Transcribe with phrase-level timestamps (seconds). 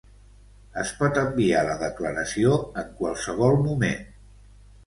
[0.83, 4.05] Es pot enviar la declaració en qualsevol moment.